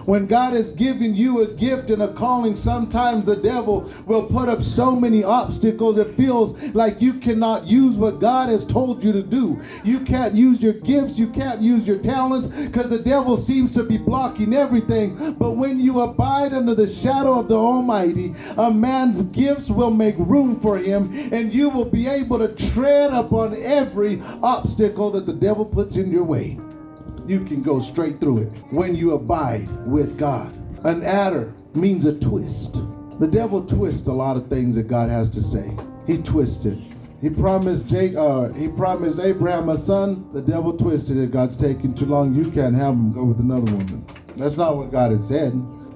[0.07, 4.47] When God has given you a gift and a calling, sometimes the devil will put
[4.47, 5.97] up so many obstacles.
[5.97, 9.59] It feels like you cannot use what God has told you to do.
[9.83, 13.83] You can't use your gifts, you can't use your talents because the devil seems to
[13.83, 15.33] be blocking everything.
[15.33, 20.15] But when you abide under the shadow of the Almighty, a man's gifts will make
[20.17, 25.33] room for him, and you will be able to tread upon every obstacle that the
[25.33, 26.57] devil puts in your way
[27.29, 30.53] you can go straight through it when you abide with God.
[30.85, 32.75] An adder means a twist.
[33.19, 35.75] The devil twists a lot of things that God has to say.
[36.05, 36.81] He twisted.
[37.19, 40.29] He promised Jake, uh, he promised Abraham a son.
[40.33, 41.31] The devil twisted it.
[41.31, 42.35] God's taking too long.
[42.35, 43.11] You can't have him.
[43.11, 44.05] Go with another woman.
[44.35, 45.51] That's not what God had said,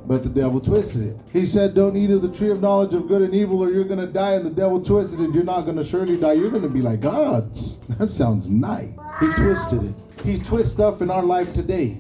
[0.07, 1.17] but the devil twisted it.
[1.31, 3.83] He said, "Don't eat of the tree of knowledge of good and evil, or you're
[3.83, 5.31] gonna die." And the devil twisted it.
[5.35, 6.33] You're not gonna surely die.
[6.33, 7.77] You're gonna be like gods.
[7.99, 8.89] That sounds nice.
[9.19, 9.93] He twisted it.
[10.23, 11.97] He twists stuff in our life today.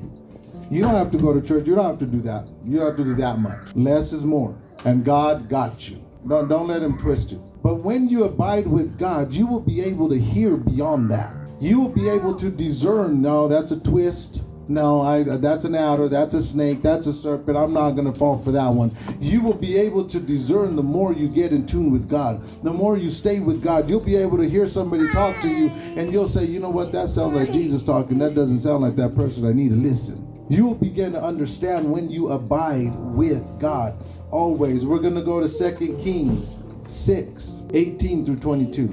[0.69, 1.67] You don't have to go to church.
[1.67, 2.47] You don't have to do that.
[2.63, 3.75] You don't have to do that much.
[3.75, 4.55] Less is more.
[4.85, 6.05] And God got you.
[6.27, 7.43] Don't, don't let him twist you.
[7.63, 11.35] But when you abide with God, you will be able to hear beyond that.
[11.59, 14.41] You will be able to discern, no, that's a twist.
[14.71, 17.57] No, I that's an adder, that's a snake, that's a serpent.
[17.57, 18.95] I'm not going to fall for that one.
[19.19, 22.41] You will be able to discern the more you get in tune with God.
[22.63, 25.67] The more you stay with God, you'll be able to hear somebody talk to you
[25.97, 26.93] and you'll say, "You know what?
[26.93, 28.17] That sounds like Jesus talking.
[28.19, 31.91] That doesn't sound like that person I need to listen." You will begin to understand
[31.91, 33.93] when you abide with God.
[34.31, 34.85] Always.
[34.85, 36.57] We're going to go to Second Kings
[36.87, 38.83] 6, 18 through 22.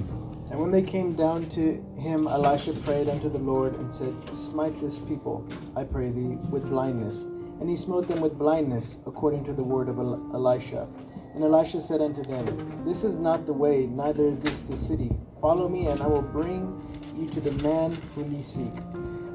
[0.51, 4.79] And when they came down to him, Elisha prayed unto the Lord and said, Smite
[4.79, 7.25] this people, I pray thee, with blindness.
[7.59, 10.87] And he smote them with blindness, according to the word of Elisha.
[11.35, 15.11] And Elisha said unto them, This is not the way, neither is this the city.
[15.41, 16.81] Follow me, and I will bring
[17.17, 18.73] you to the man whom ye seek.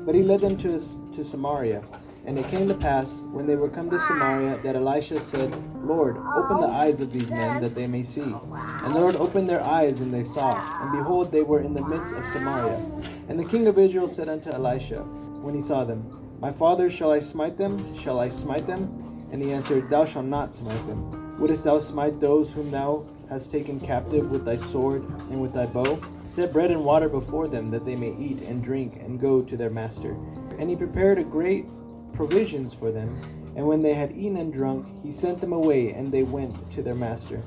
[0.07, 0.79] But he led them to,
[1.13, 1.83] to Samaria.
[2.27, 6.17] And it came to pass, when they were come to Samaria, that Elisha said, Lord,
[6.17, 8.23] open the eyes of these men, that they may see.
[8.23, 10.55] And the Lord opened their eyes, and they saw.
[10.83, 12.81] And behold, they were in the midst of Samaria.
[13.29, 15.03] And the king of Israel said unto Elisha,
[15.45, 17.99] when he saw them, My father, shall I smite them?
[17.99, 19.29] Shall I smite them?
[19.31, 21.39] And he answered, Thou shalt not smite them.
[21.39, 25.67] Wouldest thou smite those whom thou hast taken captive with thy sword and with thy
[25.67, 26.01] bow?
[26.29, 29.57] Set bread and water before them, that they may eat and drink and go to
[29.57, 30.17] their master.
[30.59, 31.67] And he prepared a great
[32.15, 33.09] provisions for them.
[33.57, 36.83] And when they had eaten and drunk, he sent them away, and they went to
[36.83, 37.43] their master.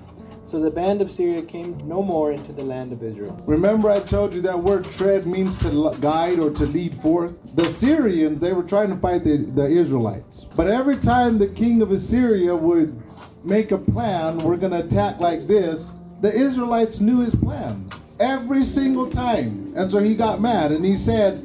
[0.46, 3.38] So the band of Syria came no more into the land of Israel.
[3.46, 7.56] Remember, I told you that word tread means to guide or to lead forth?
[7.58, 10.46] The Syrians, they were trying to fight the, the Israelites.
[10.46, 12.98] But every time the king of Assyria would
[13.44, 18.64] make a plan, we're going to attack like this, the Israelites knew his plan every
[18.64, 19.74] single time.
[19.76, 21.44] And so he got mad and he said,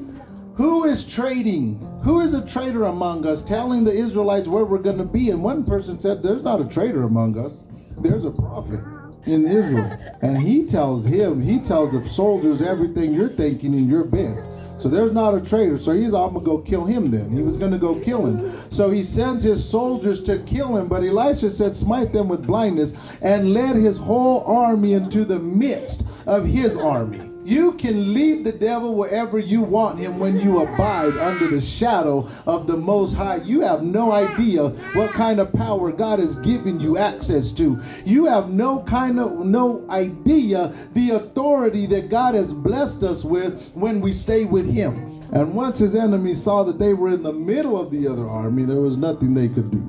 [0.54, 4.98] Who is trading who is a traitor among us telling the Israelites where we're going
[4.98, 5.30] to be?
[5.30, 7.62] And one person said, There's not a traitor among us,
[7.98, 8.80] there's a prophet
[9.24, 9.96] in Israel.
[10.20, 14.44] And he tells him, he tells the soldiers everything you're thinking in your bed.
[14.78, 15.78] So there's not a traitor.
[15.78, 17.30] So he's, I'm going to go kill him then.
[17.30, 18.52] He was going to go kill him.
[18.68, 20.88] So he sends his soldiers to kill him.
[20.88, 26.26] But Elisha said, Smite them with blindness, and led his whole army into the midst
[26.26, 27.31] of his army.
[27.44, 32.28] You can lead the devil wherever you want him when you abide under the shadow
[32.46, 33.36] of the Most High.
[33.36, 37.80] You have no idea what kind of power God has given you access to.
[38.04, 43.72] You have no kind of no idea the authority that God has blessed us with
[43.74, 45.20] when we stay with him.
[45.32, 48.64] And once his enemies saw that they were in the middle of the other army,
[48.64, 49.82] there was nothing they could do.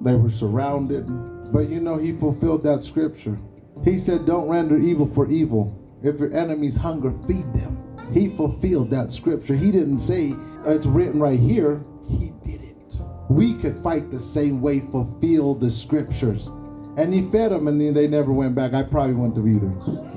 [0.00, 1.04] They were surrounded.
[1.52, 3.38] But you know, he fulfilled that scripture.
[3.84, 7.82] He said, Don't render evil for evil if your enemies hunger, feed them.
[8.12, 9.54] He fulfilled that scripture.
[9.54, 11.82] He didn't say it's written right here.
[12.08, 12.96] He did it.
[13.28, 16.48] We could fight the same way, fulfill the scriptures.
[16.96, 18.72] And he fed them, and they never went back.
[18.72, 20.16] I probably wouldn't have either.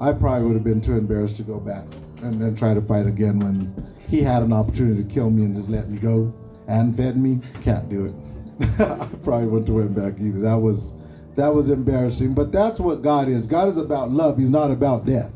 [0.00, 1.84] I probably would have been too embarrassed to go back
[2.22, 5.56] and then try to fight again when he had an opportunity to kill me and
[5.56, 6.32] just let me go
[6.66, 7.40] and fed me.
[7.62, 8.14] Can't do it.
[8.80, 10.40] I probably wouldn't have went back either.
[10.40, 10.94] That was
[11.38, 12.34] that was embarrassing.
[12.34, 13.46] But that's what God is.
[13.46, 14.38] God is about love.
[14.38, 15.32] He's not about death.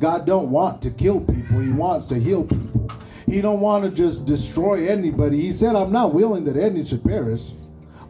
[0.00, 1.60] God don't want to kill people.
[1.60, 2.90] He wants to heal people.
[3.26, 5.40] He don't want to just destroy anybody.
[5.40, 7.52] He said, I'm not willing that any should perish,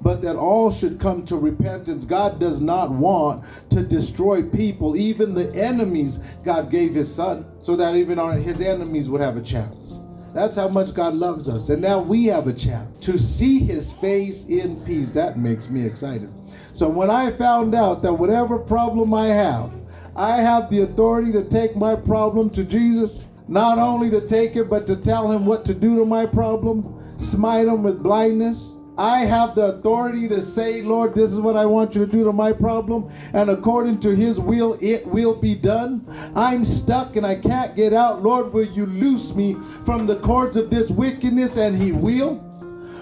[0.00, 2.06] but that all should come to repentance.
[2.06, 6.18] God does not want to destroy people, even the enemies.
[6.44, 10.00] God gave his son so that even our, his enemies would have a chance.
[10.34, 11.68] That's how much God loves us.
[11.68, 15.10] And now we have a chance to see his face in peace.
[15.12, 16.32] That makes me excited.
[16.74, 19.72] So when I found out that whatever problem I have,
[20.16, 24.68] I have the authority to take my problem to Jesus, not only to take it,
[24.68, 28.76] but to tell him what to do to my problem, smite him with blindness.
[28.98, 32.24] I have the authority to say, Lord, this is what I want you to do
[32.24, 36.04] to my problem, and according to his will, it will be done.
[36.36, 38.22] I'm stuck and I can't get out.
[38.22, 41.56] Lord, will you loose me from the cords of this wickedness?
[41.56, 42.36] And he will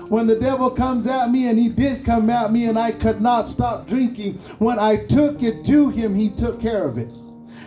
[0.08, 3.20] when the devil comes at me, and he did come at me, and I could
[3.20, 7.08] not stop drinking, when I took it to him, he took care of it.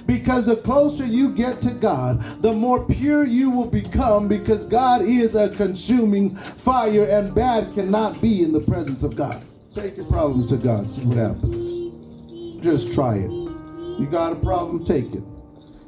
[0.05, 5.01] Because the closer you get to God, the more pure you will become because God
[5.01, 9.43] is a consuming fire and bad cannot be in the presence of God.
[9.73, 12.63] Take your problems to God, see what happens.
[12.63, 13.31] Just try it.
[13.31, 15.23] You got a problem, take it.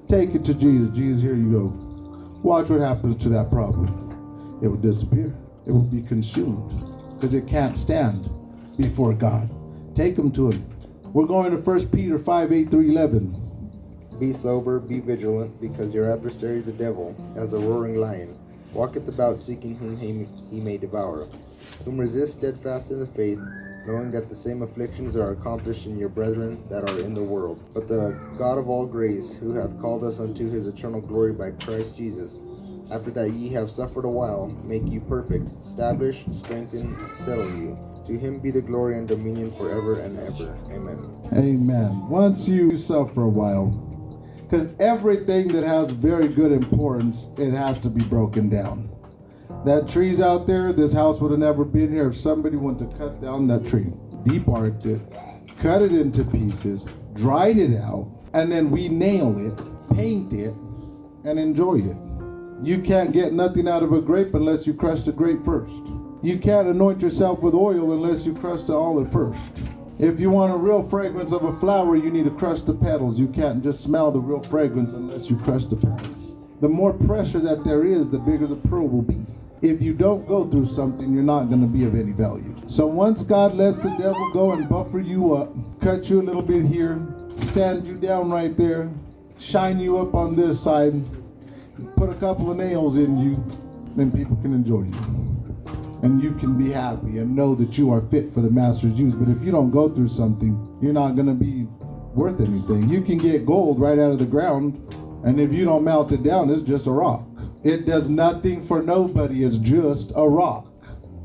[0.07, 0.95] Take it to Jesus.
[0.95, 1.65] Jesus, here you go.
[2.41, 4.59] Watch what happens to that problem.
[4.63, 5.35] It will disappear
[5.67, 6.71] it will be consumed
[7.15, 8.29] because it can't stand
[8.77, 9.49] before God.
[9.93, 10.65] Take them to Him.
[11.13, 13.43] We're going to 1 Peter 5 8 through 11.
[14.19, 18.37] Be sober, be vigilant, because your adversary the devil, as a roaring lion,
[18.73, 21.27] walketh about seeking whom he, he may devour,
[21.85, 23.39] whom resist steadfast in the faith,
[23.85, 27.59] knowing that the same afflictions are accomplished in your brethren that are in the world.
[27.73, 31.51] But the God of all grace, who hath called us unto his eternal glory by
[31.51, 32.39] Christ Jesus,
[32.91, 37.77] after that ye have suffered a while, make you perfect, establish, strengthen, settle you.
[38.05, 40.57] To him be the glory and dominion forever and ever.
[40.71, 41.29] Amen.
[41.33, 42.07] Amen.
[42.07, 43.83] Once you suffer a while,
[44.43, 48.89] because everything that has very good importance, it has to be broken down.
[49.65, 52.97] That tree's out there, this house would have never been here if somebody wanted to
[52.97, 53.91] cut down that tree,
[54.23, 55.01] debarked it,
[55.59, 59.61] cut it into pieces, dried it out, and then we nail it,
[59.93, 60.53] paint it,
[61.25, 61.97] and enjoy it.
[62.61, 65.91] You can't get nothing out of a grape unless you crush the grape first.
[66.23, 69.61] You can't anoint yourself with oil unless you crush the olive first.
[69.99, 73.19] If you want a real fragrance of a flower, you need to crush the petals.
[73.19, 76.35] You can't just smell the real fragrance unless you crush the petals.
[76.59, 79.23] The more pressure that there is, the bigger the pearl will be.
[79.61, 82.55] If you don't go through something, you're not going to be of any value.
[82.65, 86.41] So once God lets the devil go and buffer you up, cut you a little
[86.41, 86.99] bit here,
[87.35, 88.89] sand you down right there,
[89.37, 90.93] shine you up on this side,
[91.95, 93.43] put a couple of nails in you,
[93.95, 95.27] then people can enjoy you.
[96.03, 99.15] And you can be happy and know that you are fit for the master's use.
[99.15, 101.63] But if you don't go through something, you're not going to be
[102.13, 102.87] worth anything.
[102.89, 104.75] You can get gold right out of the ground,
[105.25, 107.27] and if you don't melt it down, it's just a rock.
[107.63, 110.67] It does nothing for nobody, it's just a rock.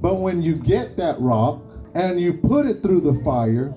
[0.01, 1.63] But when you get that rock
[1.95, 3.75] and you put it through the fire,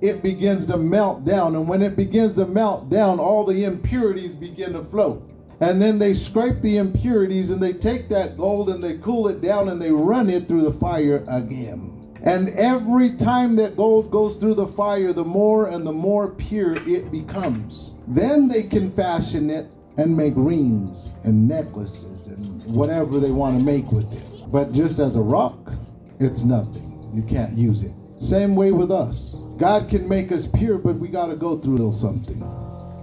[0.00, 1.54] it begins to melt down.
[1.54, 5.31] And when it begins to melt down, all the impurities begin to float
[5.62, 9.40] and then they scrape the impurities and they take that gold and they cool it
[9.40, 12.16] down and they run it through the fire again.
[12.24, 16.74] And every time that gold goes through the fire, the more and the more pure
[16.88, 17.94] it becomes.
[18.08, 23.64] Then they can fashion it and make rings and necklaces and whatever they want to
[23.64, 24.50] make with it.
[24.50, 25.72] But just as a rock,
[26.18, 27.08] it's nothing.
[27.14, 27.94] You can't use it.
[28.18, 29.36] Same way with us.
[29.58, 32.61] God can make us pure, but we got to go through a little something.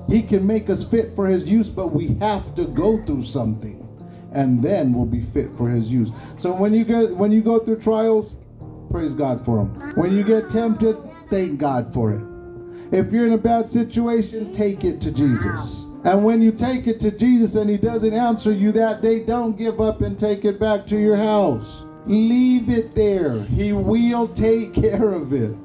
[0.09, 3.85] He can make us fit for his use, but we have to go through something.
[4.31, 6.11] And then we'll be fit for his use.
[6.37, 8.35] So when you get when you go through trials,
[8.89, 9.93] praise God for them.
[9.95, 10.97] When you get tempted,
[11.29, 12.23] thank God for it.
[12.91, 15.85] If you're in a bad situation, take it to Jesus.
[16.05, 19.57] And when you take it to Jesus and he doesn't answer you that day, don't
[19.57, 21.85] give up and take it back to your house.
[22.05, 23.43] Leave it there.
[23.43, 25.55] He will take care of it.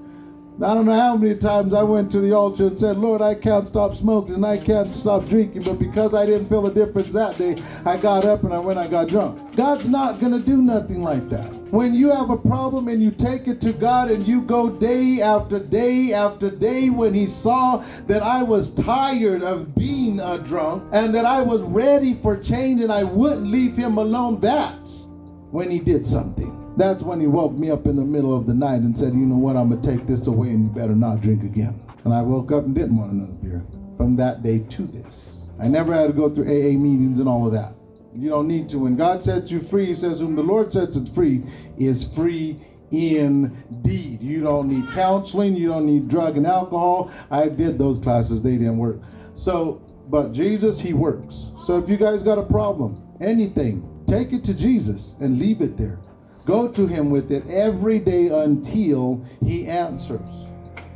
[0.62, 3.34] I don't know how many times I went to the altar and said, Lord, I
[3.34, 7.10] can't stop smoking and I can't stop drinking, but because I didn't feel a difference
[7.10, 9.56] that day, I got up and I went, I got drunk.
[9.56, 11.52] God's not going to do nothing like that.
[11.72, 15.20] When you have a problem and you take it to God and you go day
[15.20, 20.84] after day after day, when He saw that I was tired of being a drunk
[20.92, 25.08] and that I was ready for change and I wouldn't leave Him alone, that's
[25.50, 26.63] when He did something.
[26.76, 29.26] That's when he woke me up in the middle of the night and said, You
[29.26, 29.56] know what?
[29.56, 31.80] I'm going to take this away and you better not drink again.
[32.04, 33.64] And I woke up and didn't want another beer
[33.96, 35.42] from that day to this.
[35.60, 37.74] I never had to go through AA meetings and all of that.
[38.14, 38.78] You don't need to.
[38.78, 41.42] When God sets you free, He says, Whom the Lord sets it free
[41.76, 42.60] is free
[42.90, 44.22] indeed.
[44.22, 47.10] You don't need counseling, you don't need drug and alcohol.
[47.30, 49.00] I did those classes, they didn't work.
[49.34, 51.50] So, but Jesus, He works.
[51.62, 55.76] So if you guys got a problem, anything, take it to Jesus and leave it
[55.76, 55.98] there.
[56.44, 60.46] Go to him with it every day until he answers.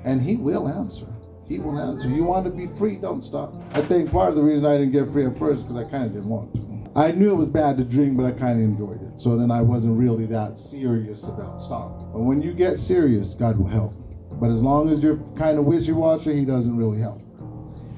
[0.05, 1.07] And he will answer.
[1.47, 2.09] He will answer.
[2.09, 3.55] You want to be free, don't stop.
[3.73, 6.05] I think part of the reason I didn't get free at first because I kind
[6.05, 6.69] of didn't want to.
[6.95, 9.21] I knew it was bad to drink, but I kind of enjoyed it.
[9.21, 12.13] So then I wasn't really that serious about stopping.
[12.13, 13.95] But when you get serious, God will help.
[14.33, 17.23] But as long as you're kind of wishy washy, He doesn't really help.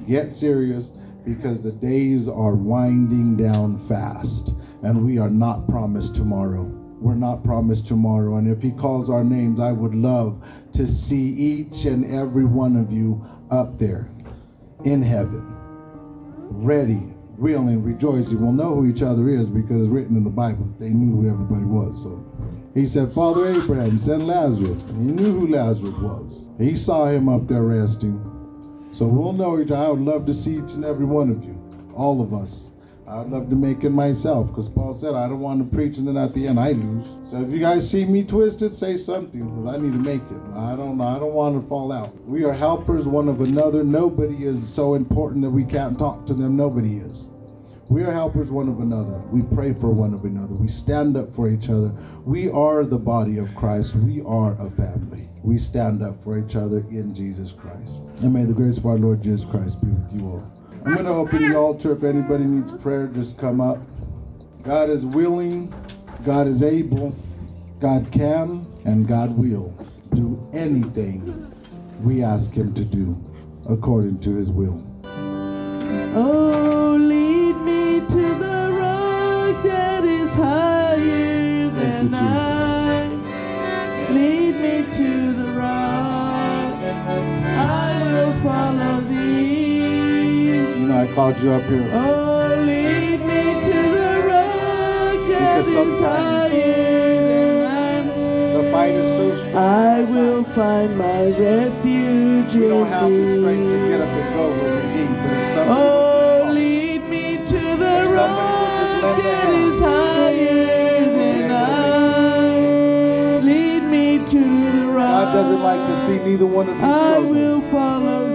[0.06, 0.92] Get serious
[1.24, 7.42] because the days are winding down fast and we are not promised tomorrow we're not
[7.42, 8.36] promised tomorrow.
[8.36, 12.76] And if He calls our names, I would love to see each and every one
[12.76, 14.10] of you up there
[14.84, 15.44] in heaven,
[16.50, 17.02] ready,
[17.36, 18.40] willing, rejoicing.
[18.40, 21.22] We'll know who each other is because it's written in the Bible that they knew
[21.22, 22.02] who everybody was.
[22.02, 22.24] So
[22.74, 24.82] he said, Father Abraham sent Lazarus.
[24.86, 26.44] He knew who Lazarus was.
[26.58, 28.26] He saw him up there resting.
[28.92, 29.86] So we'll know each other.
[29.86, 31.56] I would love to see each and every one of you,
[31.94, 32.69] all of us
[33.10, 36.06] I'd love to make it myself because Paul said I don't want to preach and
[36.06, 37.08] then at the end I lose.
[37.28, 40.56] So if you guys see me twisted, say something because I need to make it.
[40.56, 42.14] I don't I don't want to fall out.
[42.24, 43.82] We are helpers one of another.
[43.82, 46.56] Nobody is so important that we can't talk to them.
[46.56, 47.26] Nobody is.
[47.88, 49.18] We are helpers one of another.
[49.32, 50.54] We pray for one of another.
[50.54, 51.92] We stand up for each other.
[52.24, 53.96] We are the body of Christ.
[53.96, 55.28] We are a family.
[55.42, 57.96] We stand up for each other in Jesus Christ.
[58.22, 60.59] And may the grace of our Lord Jesus Christ be with you all.
[60.84, 61.92] I'm going to open the altar.
[61.92, 63.78] If anybody needs prayer, just come up.
[64.62, 65.72] God is willing,
[66.24, 67.14] God is able,
[67.80, 69.74] God can, and God will
[70.14, 71.52] do anything
[72.02, 73.18] we ask Him to do
[73.68, 74.82] according to His will.
[76.14, 76.79] Oh,
[91.00, 91.88] I called you up here.
[91.94, 96.52] Oh, lead me to the rock that because sometimes
[98.52, 99.64] the fight is so strong.
[99.64, 104.50] I will find my refuge we don't have the strength to get up and go
[104.50, 111.04] where we need, but if somebody Oh, lead me to the rock that is higher
[111.16, 113.40] than I.
[113.40, 114.42] Lead me to
[114.78, 115.24] the rock.
[115.24, 117.14] God doesn't like to see neither one of you struggle.
[117.14, 118.29] I will follow.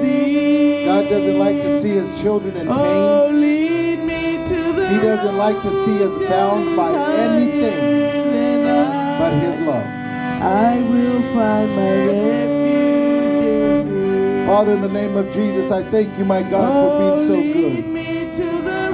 [1.06, 2.76] God doesn't like to see his children in pain.
[2.76, 8.64] Oh, lead me to the he doesn't like to see us bound by anything
[9.20, 9.86] but his love.
[10.42, 14.48] I will find my refuge in thee.
[14.48, 17.36] Father, in the name of Jesus, I thank you, my God, for oh, being so
[17.54, 17.96] good.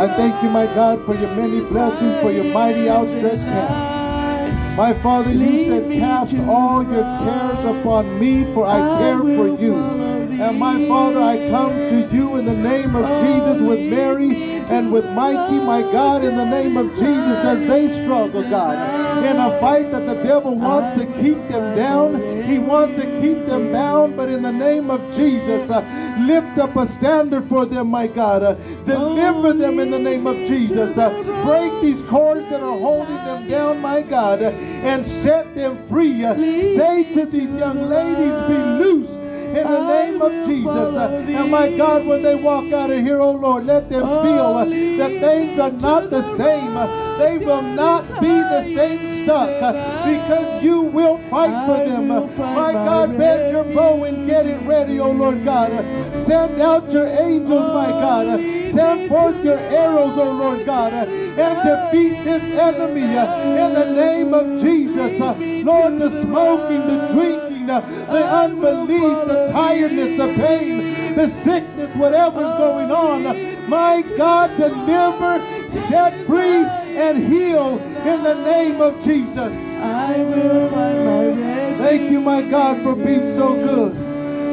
[0.01, 4.76] I thank you, my God, for your many blessings, for your mighty outstretched hand.
[4.76, 10.01] My Father, you said, Cast all your cares upon me, for I care for you.
[10.42, 14.32] And my Father, I come to you in the name of Jesus with Mary
[14.72, 19.38] and with Mikey, my God, in the name of Jesus as they struggle, God, in
[19.38, 22.44] a fight that the devil wants to keep them down.
[22.44, 25.82] He wants to keep them bound, but in the name of Jesus, uh,
[26.22, 28.42] lift up a standard for them, my God.
[28.42, 30.98] Uh, deliver them in the name of Jesus.
[30.98, 31.12] Uh,
[31.46, 36.26] break these cords that are holding them down, my God, uh, and set them free.
[36.26, 40.95] Uh, say to these young ladies, be loosed in the name of Jesus.
[40.95, 44.66] And my God, when they walk out of here, oh Lord, let them feel
[44.97, 46.74] that things are not the same.
[47.20, 49.76] They will not be the same stuck
[50.06, 52.08] because you will fight for them.
[52.38, 55.72] My God, bend your bow and get it ready, oh Lord God.
[56.16, 58.68] Send out your angels, my God.
[58.68, 64.60] Send forth your arrows, oh Lord God, and defeat this enemy in the name of
[64.60, 65.20] Jesus.
[65.20, 72.91] Lord, the smoking, the drinking, the unbelief, the tiredness, the pain, the sickness, whatever's going
[72.91, 73.70] on.
[73.70, 79.53] My God, deliver, set free, and heal in the name of Jesus.
[79.78, 81.78] I will find my refuge.
[81.78, 83.95] Thank you, my God, for being so good.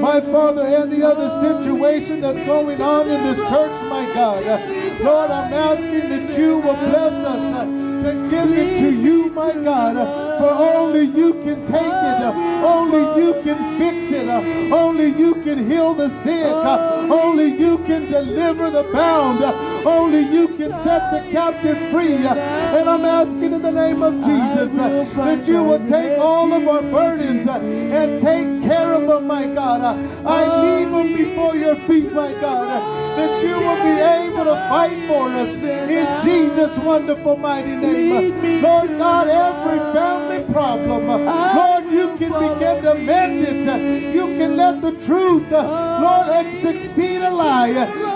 [0.00, 5.30] My Father, any other situation that's going on in this church, my God, uh, Lord,
[5.30, 9.94] I'm asking that you will bless us uh, to give it to you, my God,
[10.38, 12.22] for only you can take it,
[12.64, 14.28] only you can fix it,
[14.72, 19.42] only you can heal the sick, only you can deliver the bound,
[19.86, 22.14] only you can set the captives free.
[22.16, 26.82] and I'm asking in the name of Jesus that you will take all of our
[26.82, 29.82] burdens and take care of them, my God.
[30.26, 34.98] I leave them before your feet, my God, that you will be able to fight
[35.08, 38.62] for us in Jesus' wonderful mighty name.
[38.62, 44.14] Lord God, every family problem, Lord, you can begin to mend it.
[44.14, 47.68] You can let the truth, Lord, ex- succeed a lie.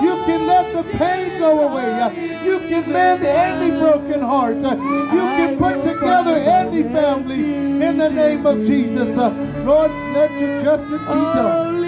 [0.03, 2.43] You can let the pain go away.
[2.45, 4.57] You can mend any broken heart.
[4.57, 7.41] You can put together any family
[7.87, 9.17] in the name of Jesus.
[9.17, 11.83] Lord, let your justice be done.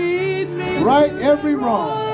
[0.82, 2.13] Right every wrong.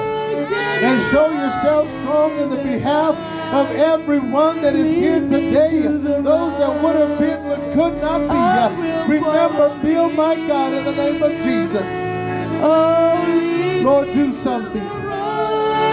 [0.53, 3.17] And show yourself strong in the behalf
[3.53, 5.83] of everyone that is here today.
[5.83, 9.13] Those that would have been but could not be.
[9.13, 12.07] Remember, Bill, my God, in the name of Jesus.
[13.85, 14.89] Lord, do something.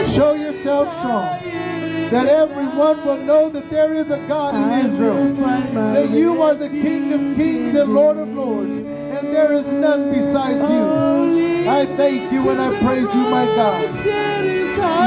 [0.07, 1.43] Show yourself strong.
[2.11, 5.33] That everyone will know that there is a God in Israel.
[5.93, 8.77] That you are the King of kings and Lord of lords.
[8.77, 11.69] And there is none besides you.
[11.69, 14.36] I thank you and I praise you, my God.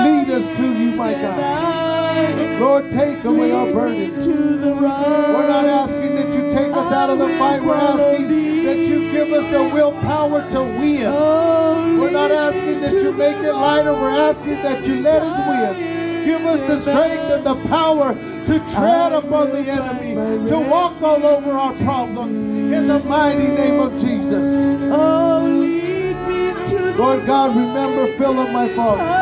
[0.07, 2.61] Lead us to you, my God.
[2.61, 4.25] Lord, take away our burdens.
[4.27, 5.29] to the right.
[5.29, 7.63] We're not asking that you take us out of the fight.
[7.63, 8.29] We're asking
[8.65, 11.99] that you give us the willpower to win.
[11.99, 13.93] We're not asking that you make it lighter.
[13.93, 16.25] We're asking that you let us win.
[16.25, 20.15] Give us the strength and the power to tread upon the enemy,
[20.47, 24.47] to walk all over our problems in the mighty name of Jesus.
[24.93, 29.20] Oh, lead me to the Lord God, remember Philip, my father.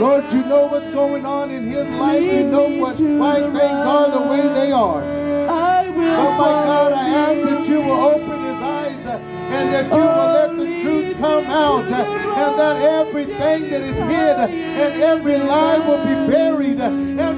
[0.00, 2.22] Lord, you know what's going on in his life.
[2.22, 3.56] You know what why things
[3.94, 5.02] are the way they are.
[5.48, 9.72] I will Oh my God, I ask that you will open his eyes uh, and
[9.74, 14.36] that you will let the truth come out uh, and that everything that is hid
[14.38, 16.80] uh, and every lie will be buried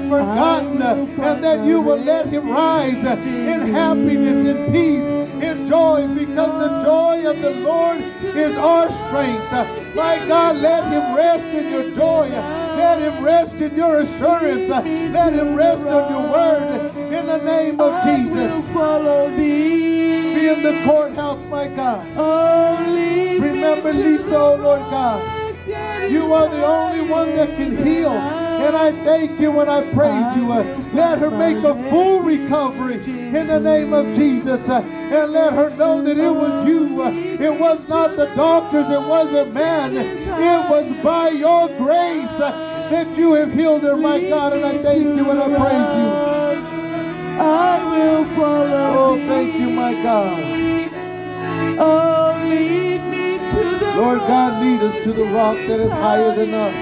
[0.09, 5.07] forgotten and that you will let him rise in happiness, in peace,
[5.43, 9.51] in joy because the joy of the Lord is our strength.
[9.95, 12.29] My God, let him rest in your joy.
[12.29, 14.69] Let him rest in your assurance.
[14.69, 18.65] Let him rest on your word in the name of Jesus.
[18.73, 20.35] follow thee.
[20.35, 22.05] Be in the courthouse, my God.
[23.41, 26.11] Remember Lisa, oh Lord God.
[26.11, 28.46] You are the only one that can heal.
[28.59, 30.51] And I thank you and I praise you.
[30.51, 34.69] Uh, let her make a full recovery in the name of Jesus.
[34.69, 37.03] Uh, and let her know that it was you.
[37.03, 38.89] Uh, it was not the doctors.
[38.89, 39.95] It wasn't man.
[39.95, 44.53] It was by your grace that you have healed her, my God.
[44.53, 46.37] And I thank you and I praise you.
[47.39, 50.39] I will follow Oh, thank you, my God.
[51.79, 56.35] Oh, lead me to the Lord God, lead us to the rock that is higher
[56.35, 56.75] than us.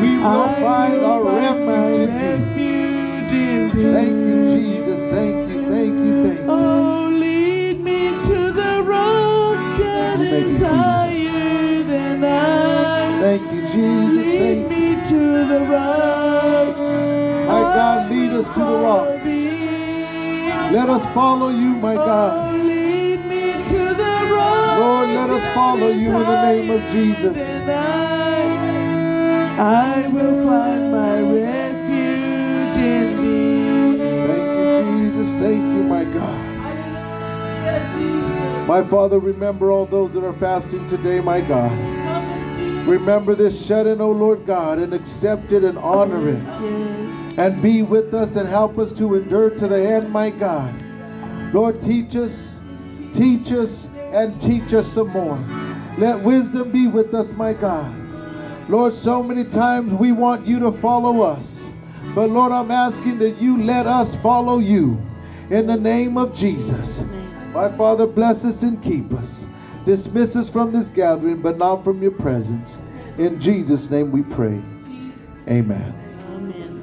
[0.00, 2.16] We will I find will our find refuge in you.
[2.16, 3.92] refuge in thee.
[3.92, 5.04] Thank you, Jesus.
[5.04, 6.46] Thank you, thank you, thank you.
[6.48, 13.20] Oh, lead me to the rock that You may be is higher than I.
[13.20, 14.26] Thank you, Jesus.
[14.28, 15.04] Lead Thank you.
[15.10, 16.76] to the rock.
[17.50, 19.08] My God, lead us to the rock.
[20.72, 22.54] Let us follow you, my oh, God.
[22.54, 24.78] Oh, lead me to the rock.
[24.78, 27.36] Lord, let us follow you in the name of Jesus.
[29.62, 33.98] I, will find my refuge in thee.
[34.26, 35.34] Thank you, Jesus.
[35.34, 36.46] Thank you, my God.
[38.66, 41.76] My Father, remember all those that are fasting today, my God.
[42.88, 46.42] Remember this shed in, O Lord God, and accept it and honor it.
[46.42, 47.34] Yes.
[47.36, 50.74] and be with us and help us to endure to the end, my God.
[51.52, 52.54] Lord, teach us,
[53.12, 55.38] teach us, and teach us some more.
[55.98, 57.99] Let wisdom be with us, my God.
[58.70, 61.72] Lord, so many times we want you to follow us,
[62.14, 64.96] but Lord, I'm asking that you let us follow you
[65.50, 67.04] in the name of Jesus.
[67.52, 69.44] My Father, bless us and keep us.
[69.84, 72.78] Dismiss us from this gathering, but not from your presence.
[73.18, 74.62] In Jesus' name we pray.
[75.48, 75.92] Amen.
[76.28, 76.76] Amen.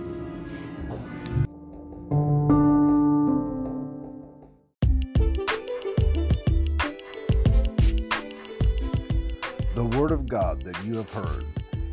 [9.74, 11.46] The word of God that you have heard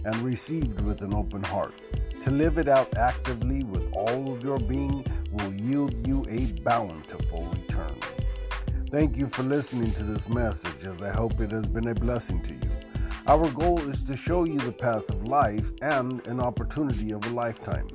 [0.04, 1.74] and received with an open heart.
[2.22, 7.46] To live it out actively with all of your being will yield you a bountiful
[7.46, 7.98] return.
[8.90, 12.40] Thank you for listening to this message, as I hope it has been a blessing
[12.42, 12.70] to you.
[13.26, 17.30] Our goal is to show you the path of life and an opportunity of a
[17.30, 17.88] lifetime.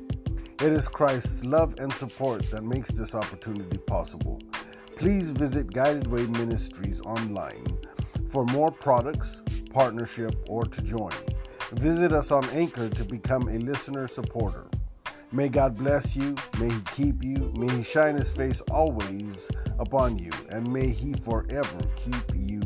[0.61, 4.41] It is Christ's love and support that makes this opportunity possible.
[4.97, 7.65] Please visit Guided Way Ministries online
[8.27, 9.41] for more products,
[9.71, 11.13] partnership, or to join.
[11.73, 14.65] Visit us on Anchor to become a listener supporter.
[15.31, 19.47] May God bless you, may He keep you, may He shine His face always
[19.77, 22.59] upon you, and may He forever keep you